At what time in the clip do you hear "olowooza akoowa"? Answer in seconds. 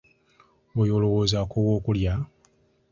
0.97-1.71